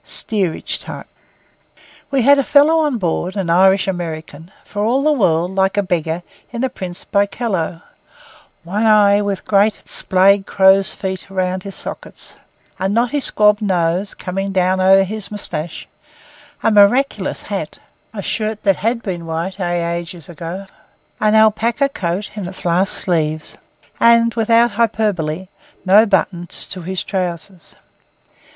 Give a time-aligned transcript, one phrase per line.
[0.03, 1.07] STEERAGE TYPES
[2.09, 5.83] We had a fellow on board, an Irish American, for all the world like a
[5.83, 7.83] beggar in a print by Callot;
[8.63, 12.35] one eyed, with great, splay crow's feet round the sockets;
[12.79, 15.87] a knotty squab nose coming down over his moustache;
[16.63, 17.77] a miraculous hat;
[18.11, 20.65] a shirt that had been white, ay, ages long ago;
[21.19, 23.55] an alpaca coat in its last sleeves;
[23.99, 25.45] and, without hyperbole,
[25.85, 27.75] no buttons to his trousers.